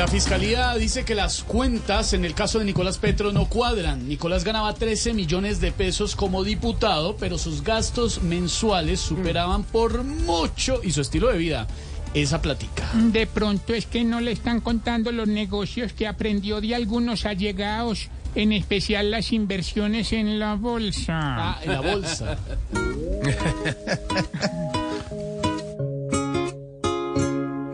La 0.00 0.08
fiscalía 0.08 0.74
dice 0.76 1.04
que 1.04 1.14
las 1.14 1.42
cuentas 1.42 2.14
en 2.14 2.24
el 2.24 2.32
caso 2.32 2.58
de 2.58 2.64
Nicolás 2.64 2.96
Petro 2.96 3.32
no 3.32 3.50
cuadran. 3.50 4.08
Nicolás 4.08 4.44
ganaba 4.44 4.72
13 4.72 5.12
millones 5.12 5.60
de 5.60 5.72
pesos 5.72 6.16
como 6.16 6.42
diputado, 6.42 7.16
pero 7.16 7.36
sus 7.36 7.62
gastos 7.62 8.22
mensuales 8.22 8.98
superaban 8.98 9.62
por 9.62 10.02
mucho 10.02 10.80
y 10.82 10.92
su 10.92 11.02
estilo 11.02 11.28
de 11.28 11.36
vida 11.36 11.66
esa 12.14 12.40
platica. 12.40 12.90
De 12.94 13.26
pronto 13.26 13.74
es 13.74 13.84
que 13.84 14.02
no 14.02 14.22
le 14.22 14.32
están 14.32 14.62
contando 14.62 15.12
los 15.12 15.28
negocios 15.28 15.92
que 15.92 16.06
aprendió 16.06 16.62
de 16.62 16.74
algunos 16.74 17.26
allegados, 17.26 18.08
en 18.34 18.52
especial 18.52 19.10
las 19.10 19.32
inversiones 19.32 20.14
en 20.14 20.38
la 20.38 20.54
bolsa. 20.54 21.12
Ah, 21.12 21.60
en 21.62 21.72
la 21.72 21.80
bolsa. 21.82 22.38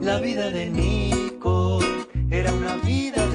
La 0.00 0.18
vida 0.18 0.50
de 0.50 0.70
una 0.70 1.15
vida 2.86 3.25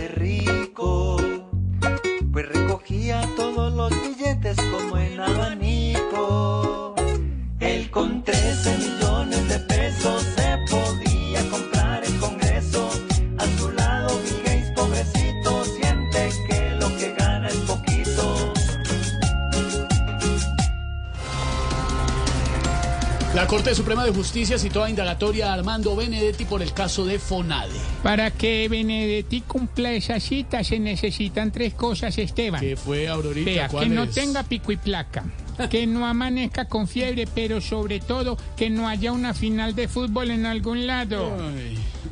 Corte 23.52 23.76
Suprema 23.76 24.06
de 24.06 24.14
Justicia 24.14 24.58
citó 24.58 24.82
a 24.82 24.90
indagatoria 24.90 25.50
a 25.50 25.54
Armando 25.54 25.94
Benedetti 25.94 26.46
por 26.46 26.62
el 26.62 26.72
caso 26.72 27.04
de 27.04 27.20
Fonade. 27.20 27.74
Para 28.02 28.32
que 28.32 28.70
Benedetti 28.70 29.42
cumpla 29.42 29.92
esa 29.92 30.22
cita 30.22 30.64
se 30.64 30.80
necesitan 30.80 31.52
tres 31.52 31.74
cosas, 31.74 32.18
Esteban. 32.18 32.62
¿Qué 32.62 32.78
fue, 32.78 33.10
Aurorita? 33.10 33.52
Vea, 33.52 33.68
que 33.68 33.74
¿Cuál 33.74 33.94
no 33.94 34.08
tenga 34.08 34.44
pico 34.44 34.72
y 34.72 34.78
placa, 34.78 35.26
que 35.70 35.86
no 35.86 36.06
amanezca 36.06 36.64
con 36.64 36.88
fiebre, 36.88 37.28
pero 37.36 37.60
sobre 37.60 38.00
todo 38.00 38.38
que 38.56 38.70
no 38.70 38.88
haya 38.88 39.12
una 39.12 39.34
final 39.34 39.76
de 39.76 39.90
fútbol 39.90 40.32
en 40.32 40.46
algún 40.46 40.88
lado. 40.88 41.36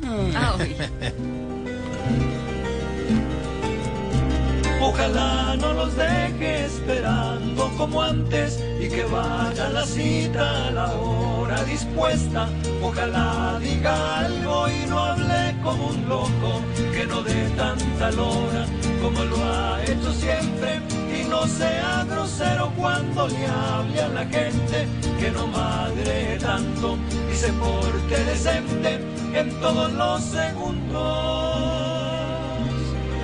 Ay, 0.04 0.76
Ojalá 4.92 5.54
no 5.56 5.72
los 5.72 5.94
deje 5.94 6.64
esperando 6.64 7.70
como 7.78 8.02
antes 8.02 8.58
y 8.80 8.88
que 8.88 9.04
vaya 9.04 9.68
la 9.68 9.86
cita 9.86 10.66
a 10.66 10.70
la 10.72 10.92
hora 10.94 11.62
dispuesta. 11.62 12.48
Ojalá 12.82 13.60
diga 13.60 14.18
algo 14.18 14.68
y 14.68 14.88
no 14.88 14.98
hable 14.98 15.54
como 15.62 15.86
un 15.90 16.08
loco, 16.08 16.60
que 16.92 17.06
no 17.06 17.22
dé 17.22 17.48
tanta 17.56 18.10
lora 18.10 18.66
como 19.00 19.22
lo 19.22 19.36
ha 19.36 19.80
hecho 19.84 20.12
siempre 20.12 20.80
y 21.16 21.22
no 21.28 21.46
sea 21.46 22.04
grosero 22.10 22.72
cuando 22.76 23.28
le 23.28 23.46
hable 23.46 24.00
a 24.02 24.08
la 24.08 24.24
gente, 24.26 24.88
que 25.20 25.30
no 25.30 25.46
madre 25.46 26.36
tanto 26.40 26.98
y 27.32 27.36
se 27.36 27.52
porte 27.52 28.24
decente 28.24 28.98
en 29.34 29.60
todos 29.60 29.92
los 29.92 30.20
segundos 30.20 31.79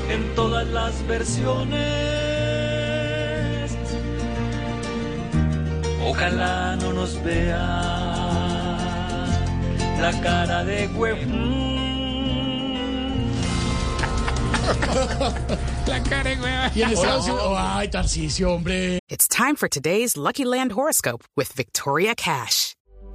en 0.09 0.35
todas 0.35 0.67
las 0.69 1.07
versiones. 1.07 1.77
Ojalá 6.05 6.77
no 6.77 6.93
nos 6.93 7.23
vea 7.25 7.57
la 10.01 10.21
cara 10.23 10.65
de 10.65 10.87
huevo. 10.89 11.21
La 15.87 16.03
cara 16.03 16.31
de 16.31 16.37
hueva. 16.37 16.71
Y 16.75 16.83
en 16.83 16.91
Estados 16.91 17.27
Unidos. 17.29 17.57
Ay, 17.59 17.89
Tarcisio, 17.89 18.53
hombre. 18.55 18.99
It's 19.09 19.29
time 19.29 19.55
for 19.55 19.69
today's 19.69 20.17
Lucky 20.17 20.45
Land 20.45 20.73
horoscope 20.73 21.23
with 21.37 21.53
Victoria 21.53 22.15
Cash. 22.17 22.76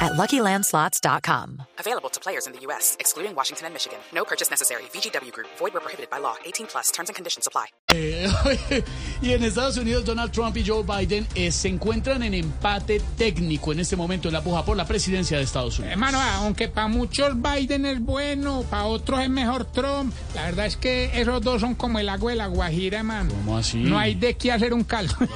at 0.00 0.12
LuckyLandSlots.com. 0.12 1.62
Available 1.78 2.10
to 2.10 2.20
players 2.20 2.46
in 2.46 2.52
the 2.52 2.60
U.S., 2.66 2.96
excluding 3.00 3.34
Washington 3.34 3.66
and 3.66 3.74
Michigan. 3.74 3.98
No 4.14 4.24
purchase 4.24 4.50
necessary. 4.50 4.82
VGW 4.92 5.32
Group, 5.32 5.48
void 5.58 5.72
where 5.74 5.80
prohibited 5.80 6.10
by 6.10 6.18
law. 6.18 6.36
18 6.44 6.66
plus 6.66 6.90
terms 6.90 7.08
and 7.08 7.16
conditions 7.16 7.46
apply. 7.46 7.66
Eh, 7.92 8.82
y 9.22 9.32
en 9.32 9.44
Estados 9.44 9.76
Unidos, 9.76 10.04
Donald 10.04 10.32
Trump 10.32 10.56
y 10.56 10.64
Joe 10.64 10.82
Biden 10.82 11.26
eh, 11.34 11.50
se 11.50 11.68
encuentran 11.68 12.22
en 12.22 12.34
empate 12.34 13.00
técnico 13.16 13.72
en 13.72 13.80
este 13.80 13.96
momento 13.96 14.28
en 14.28 14.34
la 14.34 14.42
puja 14.42 14.64
por 14.64 14.76
la 14.76 14.84
presidencia 14.84 15.36
de 15.38 15.44
Estados 15.44 15.78
Unidos. 15.78 15.92
Hermano, 15.92 16.20
aunque 16.20 16.68
para 16.68 16.88
muchos 16.88 17.34
Biden 17.40 17.86
es 17.86 18.00
bueno, 18.00 18.64
para 18.70 18.84
otros 18.84 19.20
es 19.20 19.30
mejor 19.30 19.64
Trump, 19.64 20.14
la 20.34 20.44
verdad 20.44 20.66
es 20.66 20.76
que 20.76 21.10
esos 21.14 21.42
dos 21.42 21.60
son 21.60 21.74
como 21.74 21.98
el 21.98 22.08
agua 22.08 22.30
de 22.30 22.36
la 22.36 22.46
guajira, 22.46 22.98
hermano. 22.98 23.30
¿Cómo 23.30 23.58
así? 23.58 23.78
No 23.78 23.98
hay 23.98 24.14
de 24.14 24.36
qué 24.36 24.52
hacer 24.52 24.72
un 24.72 24.84
caldo. 24.84 25.14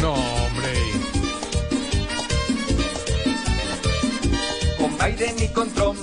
No, 0.00 0.14
hombre. 0.14 1.21
Biden 5.04 5.36
y 5.42 5.48
con 5.48 5.68
Trump 5.70 5.98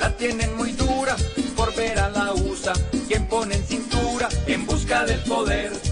la 0.00 0.16
tienen 0.16 0.56
muy 0.56 0.72
dura 0.72 1.14
por 1.54 1.72
ver 1.76 1.96
a 2.00 2.10
la 2.10 2.32
USA 2.32 2.72
quien 3.06 3.28
pone 3.28 3.54
en 3.54 3.62
cintura 3.64 4.28
en 4.46 4.66
busca 4.66 5.04
del 5.04 5.20
poder. 5.20 5.89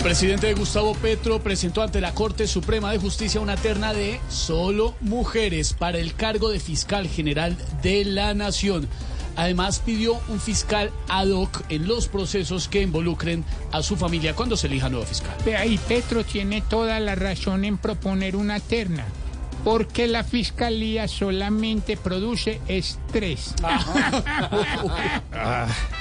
El 0.00 0.04
presidente 0.04 0.54
Gustavo 0.54 0.94
Petro 0.94 1.42
presentó 1.42 1.82
ante 1.82 2.00
la 2.00 2.14
Corte 2.14 2.46
Suprema 2.46 2.90
de 2.90 2.96
Justicia 2.96 3.38
una 3.38 3.56
terna 3.56 3.92
de 3.92 4.18
solo 4.30 4.94
mujeres 5.02 5.74
para 5.74 5.98
el 5.98 6.14
cargo 6.14 6.48
de 6.48 6.58
fiscal 6.58 7.06
general 7.06 7.54
de 7.82 8.06
la 8.06 8.32
Nación. 8.32 8.88
Además 9.36 9.82
pidió 9.84 10.18
un 10.28 10.40
fiscal 10.40 10.90
ad 11.06 11.28
hoc 11.28 11.64
en 11.68 11.86
los 11.86 12.08
procesos 12.08 12.66
que 12.66 12.80
involucren 12.80 13.44
a 13.72 13.82
su 13.82 13.94
familia 13.94 14.34
cuando 14.34 14.56
se 14.56 14.68
elija 14.68 14.88
nuevo 14.88 15.04
fiscal. 15.04 15.36
Vea, 15.44 15.66
y 15.66 15.76
Petro 15.76 16.24
tiene 16.24 16.62
toda 16.62 16.98
la 16.98 17.14
razón 17.14 17.66
en 17.66 17.76
proponer 17.76 18.36
una 18.36 18.58
terna. 18.58 19.04
Porque 19.64 20.06
la 20.06 20.24
fiscalía 20.24 21.08
solamente 21.08 21.98
produce 21.98 22.58
estrés. 22.68 23.54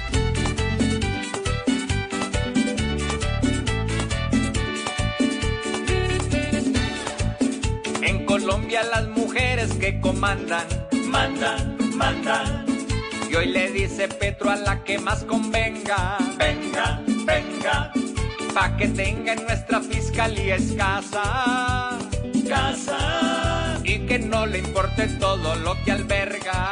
Colombia 8.69 9.01
las 9.01 9.07
mujeres 9.07 9.73
que 9.79 9.99
comandan, 9.99 10.67
mandan, 11.05 11.75
mandan. 11.95 12.67
Y 13.27 13.35
hoy 13.35 13.47
le 13.47 13.71
dice 13.71 14.07
Petro 14.07 14.51
a 14.51 14.57
la 14.57 14.83
que 14.83 14.99
más 14.99 15.23
convenga, 15.23 16.19
venga, 16.37 17.01
venga, 17.25 17.91
pa' 18.53 18.77
que 18.77 18.89
tenga 18.89 19.33
en 19.33 19.43
nuestra 19.43 19.81
fiscalía 19.81 20.57
escasa, 20.57 21.97
casa. 22.47 23.79
Y 23.83 24.05
que 24.05 24.19
no 24.19 24.45
le 24.45 24.59
importe 24.59 25.07
todo 25.19 25.55
lo 25.55 25.75
que 25.83 25.91
alberga, 25.91 26.71